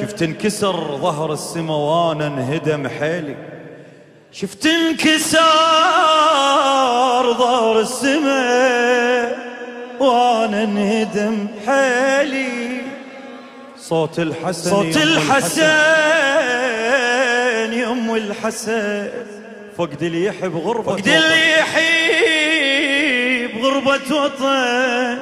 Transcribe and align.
شفت 0.00 0.22
انكسر 0.22 0.96
ظهر 0.96 1.32
السما 1.32 1.74
وأنا 1.74 2.26
انهدم 2.26 2.88
حيلي. 2.88 3.36
شفت 4.32 4.66
انكسار 4.66 5.32
ظهر 7.32 7.80
السما 7.80 9.32
وأنا 10.00 10.62
انهدم 10.62 11.48
حيلي. 11.66 12.82
صوت 13.78 14.18
الحسن 14.18 14.70
صوت 14.70 14.96
الحسن. 14.96 15.62
يم 17.72 18.14
الحسن. 18.14 19.41
فقد 19.78 20.02
اللي 20.02 20.24
يحب 20.24 20.56
غربة 20.56 20.82
فقد 20.82 21.08
اللي 21.08 21.58
يحيي 21.58 23.46
بغربة 23.46 24.00
وطن. 24.10 25.18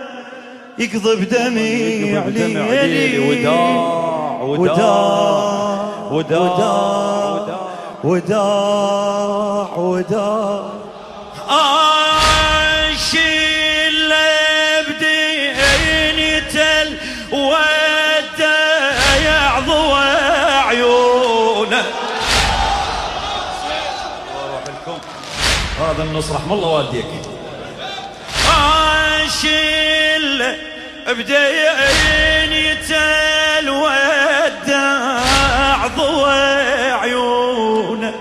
يقضي 0.78 1.16
بدمي 1.16 2.16
عليلي 2.18 3.18
وداع 3.28 4.42
وداع 4.42 6.10
وداع 6.12 7.60
وداع 8.04 9.76
وداع 9.78 10.62
اشيل 11.48 11.89
هذا 26.00 26.08
النص 26.10 26.32
رحم 26.32 26.52
الله 26.52 26.68
والديك. 26.68 27.06
اشيل 29.26 30.56
بديني 31.08 32.74
تل 32.74 33.68
وداع 33.70 35.06
ضوى 35.96 36.92
عيونه 36.92 38.14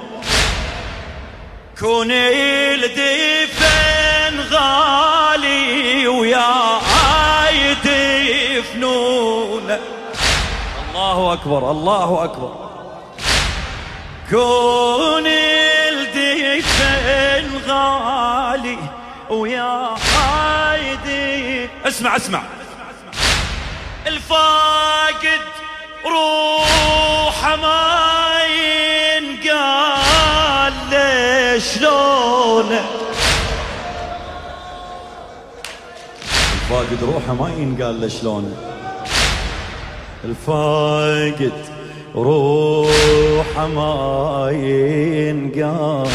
كوني 1.79 2.73
الدفن 2.75 4.39
غالي 4.51 6.07
ويا 6.07 6.79
يدفنونه 7.51 8.99
الله 10.89 11.33
أكبر 11.33 11.71
الله 11.71 12.23
أكبر. 12.23 12.69
كون 14.29 15.27
الدفن 16.53 17.71
غالي 17.71 18.77
ويا 19.29 19.95
عايدي. 20.17 21.69
اسمع 21.85 22.15
اسمع. 22.15 22.41
الفاقد 24.07 25.41
روحه 26.05 27.55
ما 27.55 28.41
ينقال 29.19 30.01
شلونه 31.61 32.85
الفاقد 36.53 37.03
روحه 37.03 37.33
ما 37.33 37.49
ينقال 37.57 38.01
له 38.01 38.07
شلون 38.07 38.57
الفاقد 40.25 41.65
روحه 42.15 43.67
ما 43.67 44.49
ينقال 44.51 46.09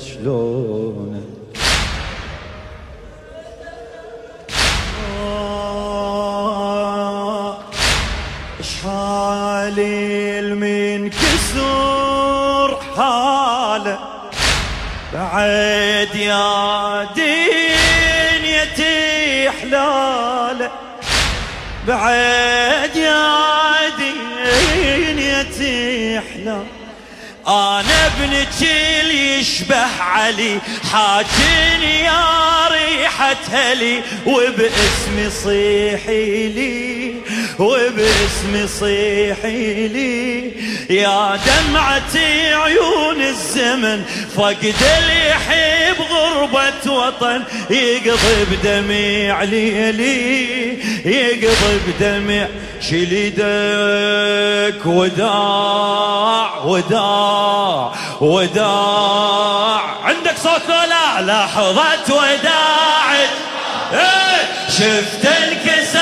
شلونه 0.00 1.20
شحالي 8.62 10.40
من 10.54 11.10
كسر 11.10 12.78
حاله؟ 12.96 13.98
بعد 15.12 16.14
يا 16.14 17.04
دنيتي 17.16 18.98
حلاله 19.50 20.70
بعد 21.88 22.96
يا 22.96 23.47
حلاله 25.62 26.64
أنا 27.48 28.06
ابنك 28.06 28.48
اللي 28.62 29.38
يشبه 29.38 30.02
علي 30.02 30.58
حاجني 30.92 32.00
يا 32.00 32.68
ريحة 32.68 33.36
هلي 33.52 34.02
وباسمي 34.26 35.30
صيحي 35.44 36.48
لي 36.48 37.14
وباسمي 37.58 38.66
صيحي 38.80 39.88
لي 39.88 40.52
يا 40.90 41.36
دمعة 41.46 42.16
عيون 42.64 43.22
الزمن 43.22 44.04
فقد 44.36 44.74
اللي 44.98 45.28
يحب 45.28 46.02
غربة 46.10 46.47
وطن 46.86 47.42
يقضي 47.70 48.44
بدمع 48.50 49.42
ليلي 49.42 50.70
يقضي 51.04 51.80
بدمع 51.86 52.46
شيل 52.80 53.12
يدك 53.12 54.86
وداع 54.86 56.64
وداع 56.64 57.92
وداع. 58.20 59.80
عندك 60.04 60.34
صوت 60.42 60.68
ولا 60.68 61.20
لحظة 61.20 62.14
وداع. 62.14 63.12
إيه 63.92 64.68
شفت 64.68 65.26
انكسر 65.26 65.98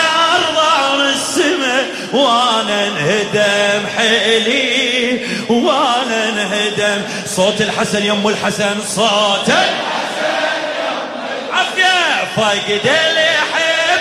ظهر 0.54 1.08
السما 1.08 1.82
وأنا 2.12 2.88
انهدم 2.88 3.86
حيلي 3.96 5.20
وأنا 5.48 6.28
انهدم 6.28 7.02
صوت 7.26 7.60
الحسن 7.60 8.04
يم 8.04 8.28
الحسن 8.28 8.80
صوت 8.86 9.48
الحسن 9.48 9.85
عافية 9.85 9.85
فقد 12.36 12.80
اللي 12.84 13.26
يحب 13.34 14.00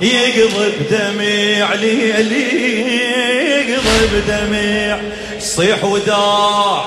يقضي 0.00 0.68
بدمع 0.80 1.74
ليلي 1.74 2.48
يقضي 3.70 4.06
بدمع 4.12 5.00
صيح 5.38 5.84
وداع. 5.84 6.84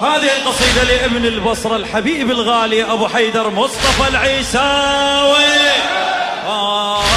هذه 0.00 0.30
القصيدة 0.36 0.82
لابن 0.84 1.24
البصرة 1.24 1.76
الحبيب 1.76 2.30
الغالي 2.30 2.82
أبو 2.92 3.08
حيدر 3.08 3.50
مصطفى 3.50 4.08
العيساوي. 4.08 5.36
شوف 6.46 7.15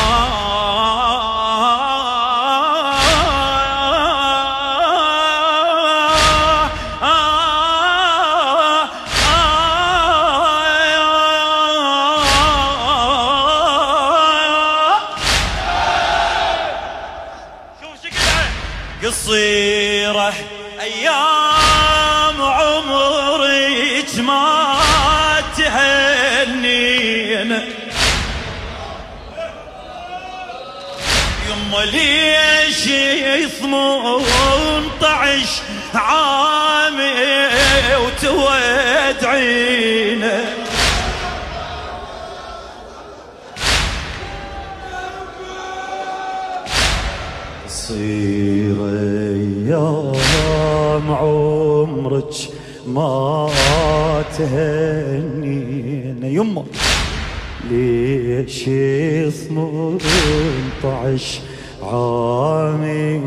تهنينا 27.49 27.63
يما 31.49 31.81
ليش 31.85 32.83
ثمنطعش 33.59 35.51
عام 35.95 36.99
وتودعينا 39.09 39.49
صير 47.67 48.77
أيام 48.89 50.25
عمرك 51.11 52.33
ما 52.87 53.49
تهنينا 54.37 56.27
يما 56.27 56.63
ليش 57.69 58.63
18 58.63 61.39
عامي 61.83 63.25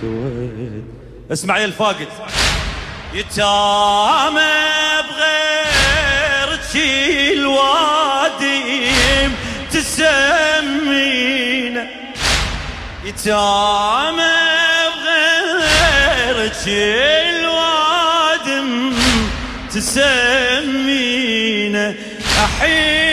تود 0.00 0.84
اسمع 1.32 1.58
يا 1.58 1.64
الفاقد 1.64 2.06
يتامى 3.14 4.54
بغيرك 5.08 6.76
الوادي 7.32 8.90
تسمينا. 9.72 11.84
يتامى 13.04 14.32
عينك 15.04 16.64
الوادم 17.28 18.70
تسمينا. 19.74 21.86
احس 22.44 23.11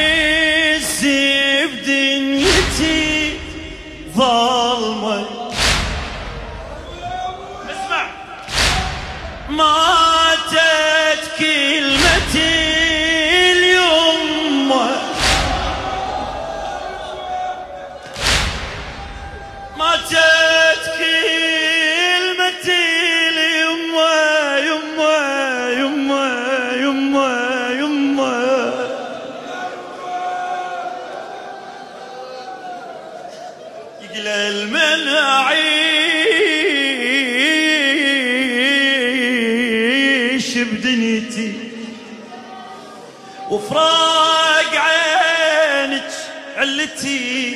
علتي 46.99 47.55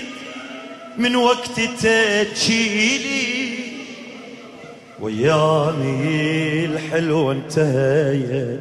من 0.97 1.15
وقت 1.15 1.59
تجيلي. 1.81 3.53
ويامي 5.01 6.65
الحلوة 6.65 7.31
انتهيت 7.31 8.59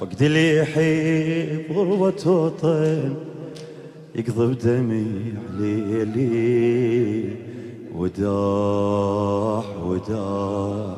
فقد 0.00 0.22
اللي 0.22 0.56
يحب 0.56 1.76
غربة 1.76 2.30
وطن 2.30 3.14
يقضب 4.14 4.58
دمي 4.58 5.34
عليلي. 5.54 7.30
وداع 7.94 9.64
وداع 9.84 10.96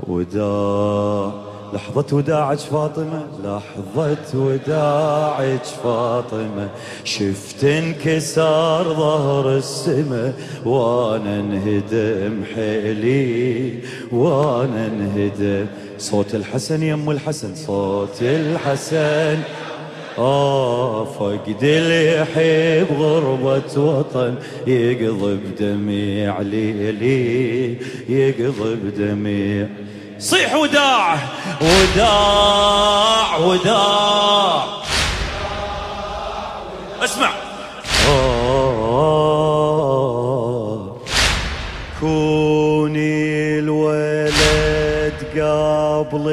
وداع. 0.00 1.47
لحظة 1.74 2.16
وداعك 2.16 2.58
فاطمة 2.58 3.26
لحظة 3.44 4.38
وداعك 4.38 5.64
فاطمة. 5.64 6.68
شفت 7.04 7.64
انكسار 7.64 8.84
ظهر 8.84 9.56
السما 9.56 10.32
وأنا 10.64 11.40
انهدم 11.40 12.44
حيلي 12.54 13.74
وأنا 14.12 14.86
انهدم. 14.86 15.66
صوت 15.98 16.34
الحسن 16.34 16.82
يم 16.82 17.10
الحسن 17.10 17.54
صوت 17.54 18.22
الحسن. 18.22 19.38
آه 20.18 21.04
فقد 21.04 21.62
يحب 21.62 22.86
غربة 22.98 23.80
وطن 23.80 24.34
يقضب 24.66 25.40
دمي 25.60 26.26
عليلي 26.26 27.76
يقضب 28.08 28.94
دمي 28.98 29.66
صيح 30.18 30.54
وداع 30.54 31.18
وداع 31.60 33.36
وداع. 33.36 34.64
اسمع. 37.04 37.30
كوني 42.00 43.58
الولد 43.58 45.14
قبل 45.32 46.28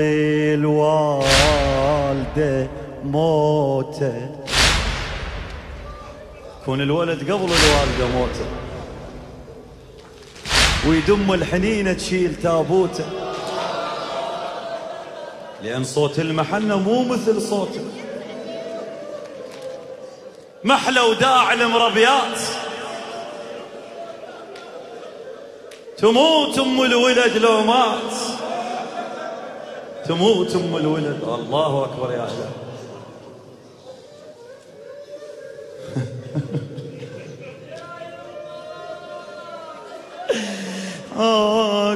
الوالدة 0.53 2.67
موته. 3.03 4.29
كون 6.65 6.81
الولد 6.81 7.31
قبل 7.31 7.33
الوالدة 7.33 8.07
موته. 8.13 8.45
ويدم 10.87 11.33
الحنينه 11.33 11.93
تشيل 11.93 12.35
تابوته. 12.35 13.25
لأن 15.63 15.84
صوت 15.84 16.19
المحنة 16.19 16.80
مو 16.80 17.04
مثل 17.04 17.42
صوته 17.42 17.81
محلى 20.63 21.02
وداع 21.02 21.54
المربيات 21.54 22.40
تموت 25.98 26.60
أم 26.60 26.81
الولد 26.81 27.38
لو 27.38 27.62
مات. 27.63 28.13
تموت 30.07 30.56
أم 30.56 30.75
الولد. 30.78 31.24
الله 31.24 31.84
أكبر 31.86 32.12
يا 32.12 32.24
أهل. 32.24 32.50
آه 41.19 41.94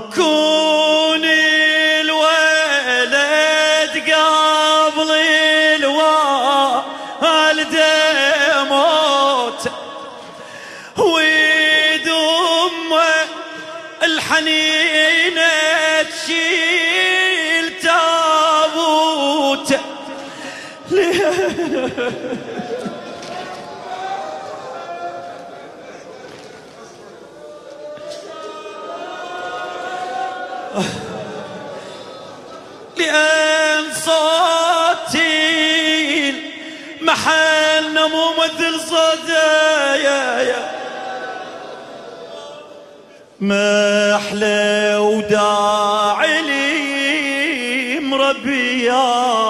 ما 43.42 44.16
أحلى 44.16 44.98
وداعي 44.98 46.42
لي 46.42 48.00
مربيات. 48.00 49.50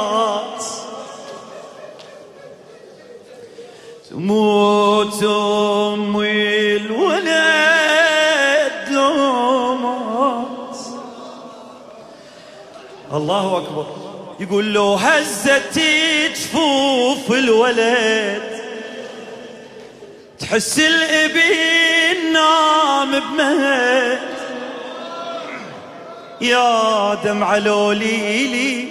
تموت 4.10 5.24
أمي 5.24 6.76
الولد 6.76 7.30
لو 8.92 10.46
الله 13.14 13.58
أكبر. 13.58 13.86
يقول 14.40 14.74
له 14.74 14.98
هزت 14.98 15.80
جفوف 16.32 17.32
الولد 17.32 18.60
تحس 20.40 20.80
الإبن 20.80 22.38
نام 23.12 23.22
بمهد. 23.34 24.20
يا 26.42 27.14
دمع 27.24 27.58
لوليلي 27.58 28.88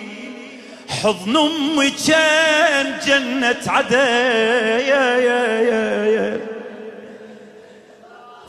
حضن 0.89 1.37
أمي 1.37 1.91
كان 1.91 2.99
جنة 3.07 3.57
عدا. 3.67 4.09
يا 4.79 5.17
يا 5.17 5.61
يا 5.61 6.07
يا. 6.07 6.41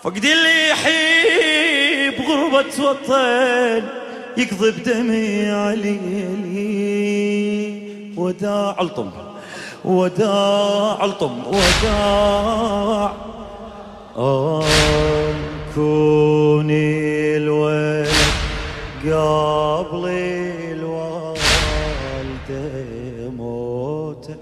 فقد 0.04 0.26
اللي 0.26 0.70
يحب 0.70 2.26
غربة 2.28 2.74
وطن 2.80 3.84
يقضي 4.38 4.72
بدمي 4.72 5.52
عليلي 5.52 6.60
وداع 8.18 8.76
الطم 8.82 9.12
وداع 9.86 11.06
الطم 11.06 11.44
وداع. 11.48 13.14
آه. 14.18 14.64
كوني 15.76 17.38
الولد 17.38 18.10
قبل 19.06 20.06
الوالدة 20.72 21.40
موتة 23.38 24.36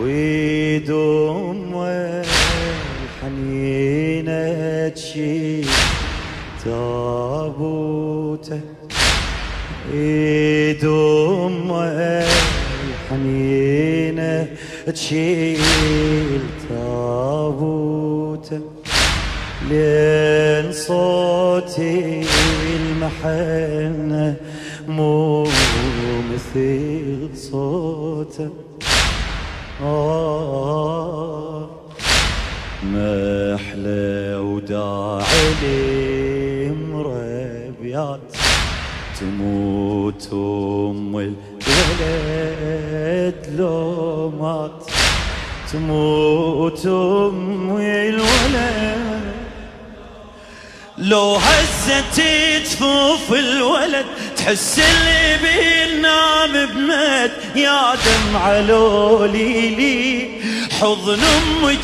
ويدوم 0.00 1.72
الحنينة 3.22 4.42
تشيل 4.88 5.68
تابوته. 6.64 8.60
يدوم 9.94 11.68
الحنينة 13.10 14.46
تشيل 14.86 16.42
تابوته. 16.68 17.77
لين 19.70 20.72
صوتي 20.72 22.24
محنة 23.00 24.36
مو 24.88 25.44
مثل 26.30 27.28
صوته. 27.34 28.50
آه 29.82 31.68
محلى 32.82 34.36
وداعي 34.36 35.46
لي 35.62 36.70
مربيات 36.70 38.20
تموت 39.20 40.28
أم 40.32 41.14
الولد 41.68 43.40
لو 43.58 44.30
مات. 44.40 44.82
تموت 45.72 46.86
أم 46.86 47.76
الولد 47.76 48.97
لو 51.08 51.36
هزت 51.36 52.20
جفوف 52.64 53.32
الولد 53.32 54.06
تحس 54.36 54.78
اللي 54.78 55.38
بالنام 55.42 56.66
بمد 56.66 57.32
يا 57.56 57.94
دمع 57.94 58.58
لولي 58.58 59.68
لي 59.68 60.28
حضن 60.80 61.18
أمك 61.24 61.78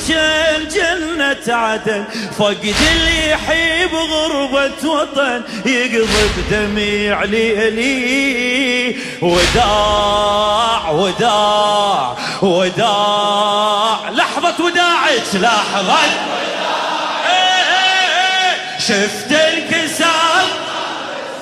الجنة 0.56 1.56
عدن 1.56 2.04
فقد 2.38 2.74
اللي 2.92 3.30
يحيب 3.30 3.94
غربة 3.94 4.88
وطن 4.88 5.42
يقضي 5.66 6.06
بدميع 6.36 7.24
ليلي. 7.24 8.96
وداع 9.22 10.90
وداع 10.90 12.16
وداع. 12.42 14.10
لحظة 14.10 14.64
وداعك 14.64 15.34
لحظة 15.34 15.98
شفت 18.88 19.32
الكسال 19.32 20.46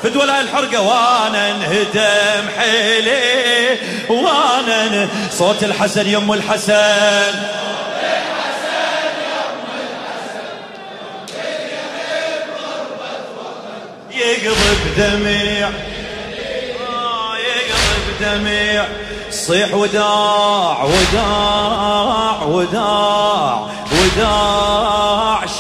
فدوى 0.03 0.25
الحرقة 0.25 0.81
وأنا 0.81 1.51
انهدم 1.51 2.49
حيلي 2.59 3.79
وأنا 4.09 5.09
صوت 5.31 5.65
الحسن 5.65 6.09
يم 6.09 6.33
الحسن. 6.33 7.35
يقضي 14.11 14.77
بدميع 14.97 15.69
آه، 16.89 17.37
يقضي 17.37 18.01
بدميع 18.21 18.85
صيح 19.31 19.75
وداع 19.75 20.85
وداع 20.85 22.43
وداع 22.43 23.69
وداع. 23.93 25.12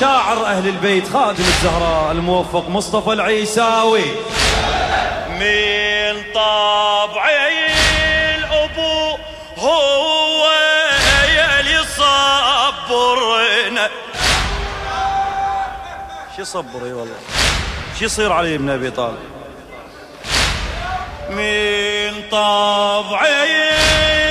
شاعر 0.02 0.46
أهل 0.46 0.68
البيت 0.68 1.12
خادم 1.12 1.44
الزهراء 1.44 2.12
الموفق 2.12 2.68
مصطفى 2.68 3.12
العيساوي. 3.12 4.04
من 5.28 6.22
طبعي 6.34 7.66
الأبو 8.34 9.18
هو 9.58 10.50
يلي 11.28 11.78
صبرنا. 11.96 13.88
شو 16.36 16.44
صبري 16.44 16.92
والله. 16.92 17.16
شو 17.98 18.04
يصير 18.04 18.32
علي 18.32 18.58
بن 18.58 18.70
أبي 18.70 18.90
طالب. 18.90 19.18
من 21.30 22.22
طبعي 22.30 23.70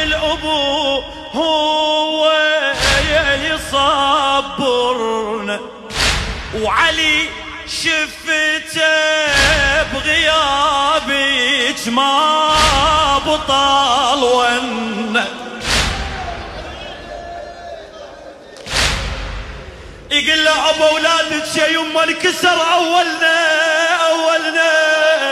الأبو 0.04 1.02
هو 1.34 2.32
يلي 3.12 3.58
صبرنا. 3.72 4.21
وعلي 6.62 7.30
شفته 7.68 9.28
بغيابك 9.94 11.88
ما 11.88 13.20
بطال 13.28 14.24
ونه 14.24 15.28
يقول 20.12 20.46
له 20.46 20.70
أبو 20.70 20.84
أولادك 20.84 21.56
يا 21.58 21.68
يما 21.68 22.04
انكسر 22.04 22.74
أولنا 22.74 23.36
أولنا. 24.12 24.72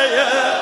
يا 0.06 0.60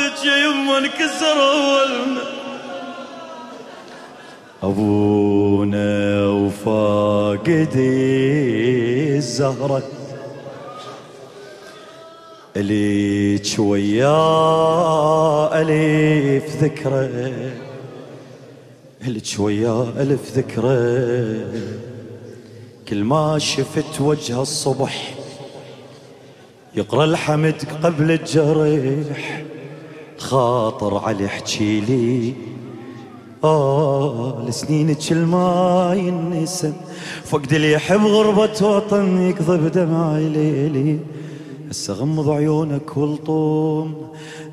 يا 0.00 0.36
يما 0.36 0.78
انكسر 0.78 1.24
اولنا. 1.24 2.20
أبونا 4.62 6.26
وفاقد 6.26 7.76
الزهرة. 9.16 9.82
إليك 12.56 13.58
وياه 13.58 15.62
ألف 15.62 16.62
ذكرى. 16.62 17.32
الك 19.06 19.26
وياه 19.38 19.92
ألف 19.96 20.38
ذكرى. 20.38 21.44
كل 22.88 23.04
ما 23.04 23.38
شفت 23.38 24.00
وجه 24.00 24.42
الصبح 24.42 25.14
يقرأ 26.74 27.04
الحمد 27.04 27.62
قبل 27.82 28.10
الجرح. 28.10 29.44
خاطر 30.18 30.98
علي 30.98 31.26
احكي 31.26 31.80
لي. 31.80 32.34
آه 33.44 34.44
لسنينك 34.48 35.12
الما 35.12 35.94
ينسى 35.94 36.72
فقد 37.24 37.52
اللي 37.52 37.72
يحب 37.72 38.00
غربة 38.00 38.66
وطن 38.68 39.20
يقضي 39.22 39.58
بدمعي 39.58 40.28
ليلي. 40.28 40.98
هسه 41.70 41.94
غمض 41.94 42.30
عيونك 42.30 42.96
والطوم 42.96 43.94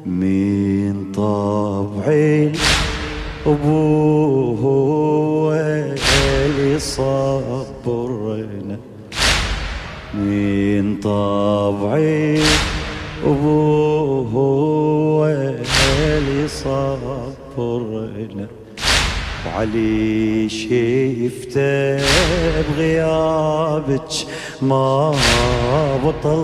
من 0.06 1.12
طبعي 1.12 2.52
أبوه 3.46 4.60
هو 4.60 5.54
اللي 6.46 6.80
صبرنا 6.80 8.78
من 10.14 11.00
طبعي 11.00 12.42
أبوه 13.26 14.28
هو 14.34 15.26
اللي 15.26 16.48
صبرنا 16.48 18.48
وعلي 19.46 20.50
شفته 20.50 21.98
بغيابك 22.62 24.12
ما 24.62 25.12
بطل 26.06 26.40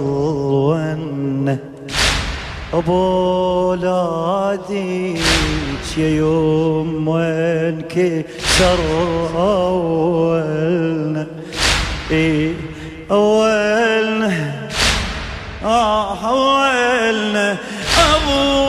ونه 0.51 1.57
أبو 2.73 3.73
لاديك 3.73 5.17
يا 5.97 6.09
يوم 6.09 7.07
وين 7.07 7.81
كسر 7.81 8.79
أولنا. 9.37 11.27
إيه 12.11 12.53
أولنا. 13.11 14.56
آه 15.65 16.29
أولنا 16.29 17.57
أبونا 18.15 18.66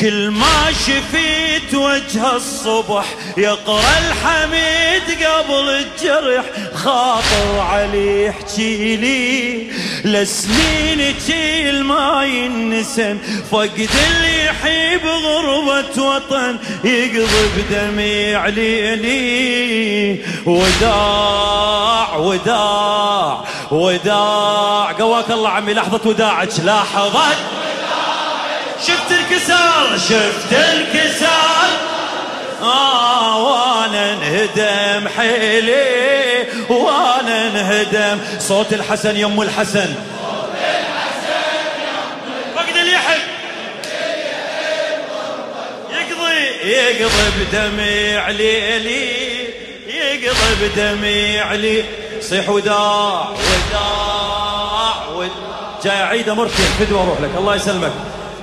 كل 0.00 0.30
ما 0.30 0.72
شفيت 0.72 1.74
وجه 1.74 2.36
الصبح 2.36 3.04
يقرأ 3.36 3.82
الحميد 3.98 5.24
قبل 5.24 5.68
الجرح. 5.68 6.44
خاطر 6.74 7.60
علي 7.60 8.26
يحكي 8.26 8.96
لي 8.96 9.66
لسنينك 10.04 11.84
ما 11.84 12.24
ينسن. 12.24 13.18
فقد 13.50 13.90
اللي 14.08 14.44
يحيب 14.44 15.06
غربة 15.06 16.02
وطن 16.02 16.58
يقضي 16.84 17.48
بدميع 17.56 18.46
ليلي 18.46 20.20
وداع 20.46 22.16
وداع 22.16 23.44
وداع. 23.70 24.92
قواك 24.92 25.30
الله 25.30 25.48
عمي 25.48 25.74
لحظة 25.74 26.00
وداعك 26.04 26.48
لحظة 26.64 27.36
شفت 29.38 29.50
الكسار 29.50 29.98
شفت 29.98 30.52
الكسار 30.52 31.68
آه 32.62 33.44
وأنا 33.44 34.12
انهدم 34.12 35.08
حيلي 35.08 36.46
وأنا 36.68 37.46
انهدم. 37.46 38.20
صوت 38.40 38.72
الحسن 38.72 39.16
يم 39.16 39.42
الحسن. 39.42 39.94
يقضي 45.90 46.70
يقضي 46.70 47.30
بدمع 47.40 48.28
ليلي 48.28 49.48
يقضي 49.86 50.54
بدمع 50.62 51.52
لي. 51.52 51.84
صيح 52.20 52.48
وداع 52.48 53.28
وداع 53.28 55.08
وداع 55.14 55.30
جاي 55.84 56.02
عيد 56.02 56.30
مرتين 56.30 56.66
فدوى 56.78 57.00
أروح 57.02 57.20
لك. 57.20 57.30
الله 57.38 57.56
يسلمك. 57.56 57.92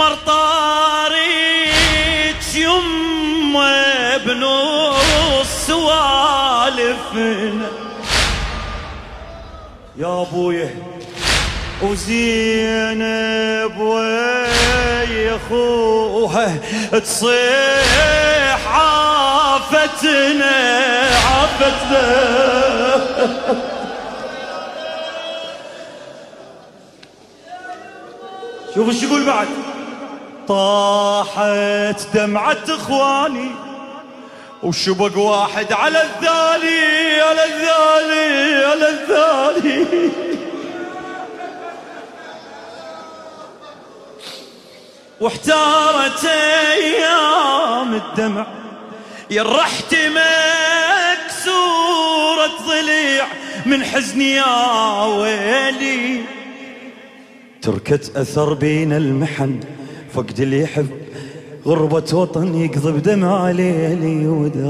مرطاريت 0.00 1.24
يما 2.54 4.16
بنو 4.16 4.92
سوالفنا 5.66 7.68
يا 9.98 10.22
ابويا 10.22 10.74
وزينب 11.82 13.78
ويا 13.78 15.36
اخوها 15.36 16.56
تصيح 16.92 18.66
عافتنا 18.68 20.56
عافتنا. 21.26 22.10
شوف 28.74 28.88
إيش 28.88 29.02
يقول 29.02 29.26
بعد. 29.26 29.48
طاحت 30.50 32.00
دمعة 32.14 32.64
إخواني 32.68 33.50
وشبق 34.62 35.18
واحد 35.18 35.72
على 35.72 36.02
الثاني 36.02 37.20
على 37.20 37.44
الثاني 37.44 38.64
على 38.64 38.88
الثاني 38.88 39.86
واحتارت 45.20 46.24
أيام 46.24 47.94
الدمع 47.94 48.46
يا 49.30 49.42
رحت 49.42 49.94
مكسورة 51.14 51.70
ضليع 52.68 53.26
من 53.66 53.84
حزني 53.84 54.30
يا 54.32 55.04
ويلي. 55.04 56.24
تركت 57.62 58.16
أثر 58.16 58.54
بين 58.54 58.92
المحن 58.92 59.60
فقد 60.14 60.40
اللي 60.40 60.60
يحب 60.62 60.86
غربة 61.66 62.04
وطن 62.12 62.54
يقضي 62.54 62.92
بدمع 62.92 63.50
ليلي 63.50 64.26
ودا. 64.26 64.66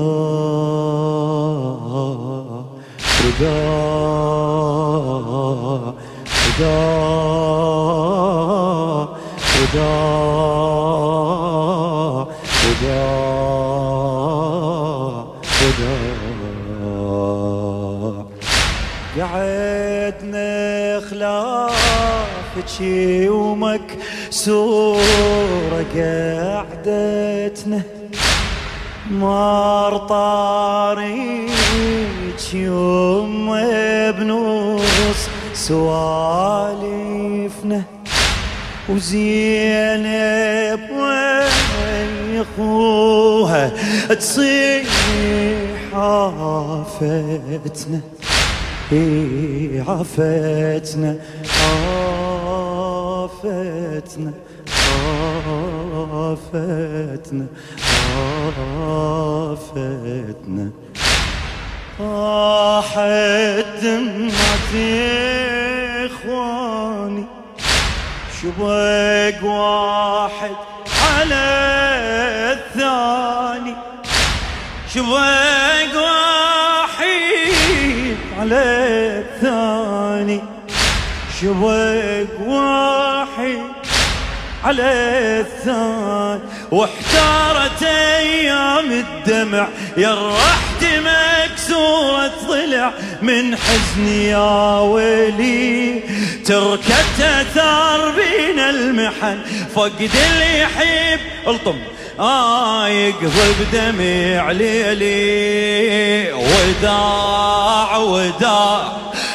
ودا. 3.24 3.80
ودا. 6.58 7.00
ودا. 9.60 9.90
ودا. 12.80 13.20
ودا. 15.62 16.10
قعدنا 19.18 21.00
خلاف 21.00 21.79
تبكي 22.56 23.28
ومكسورة 23.28 25.00
قعدتنا 25.94 27.82
مار 29.10 29.96
طاريك 29.96 31.50
يوم 32.54 33.56
بنص 34.10 35.28
سوالفنا 35.54 37.02
وزينب 38.88 40.80
وين 40.90 42.44
تصيح 44.08 44.86
عافتنا. 45.94 47.20
عافتنا. 49.88 51.16
خافتنا 53.28 54.32
خافتنا 56.12 57.46
خافتنا. 59.54 60.66
طاحت 61.98 63.66
دمعتي 63.82 65.10
إخواني 66.06 67.24
شبك 68.42 69.42
واحد 69.42 70.56
على 71.02 71.46
الثاني؟ 72.52 73.74
شبك 74.94 75.94
واحد 75.94 77.36
على 78.38 78.64
الثاني؟ 79.20 80.40
شبك 81.40 82.34
واحد 82.46 82.89
على 84.70 85.40
الثاني 85.40 86.40
واحتارت 86.70 87.82
أيام 87.82 88.92
الدمع. 88.92 89.68
يا 89.96 90.28
رحت 90.28 90.84
مكسورة 90.84 92.32
ضلع 92.48 92.92
من 93.22 93.56
حزني 93.56 94.28
يا 94.28 94.78
ويلي 94.80 96.02
تركت 96.46 97.20
آثار 97.20 98.10
بين 98.10 98.58
المحن 98.58 99.38
فقد 99.74 100.10
اللي 100.32 100.60
يحب 100.60 101.20
الطم. 101.46 101.78
آه 102.20 102.88
يقضي 102.88 103.54
بدمع 103.60 104.50
ليلي. 104.50 106.32
وداع 106.32 107.96
وداع 107.96 108.92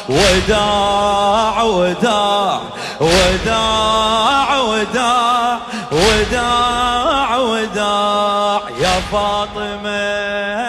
وداع 0.09 1.61
وداع 1.63 1.63
وداع. 1.63 2.61
وداع 3.01 4.59
وداع 4.61 5.59
وداع 5.91 7.37
وداع 7.37 8.61
يا 8.79 8.99
فاطمة. 9.11 10.64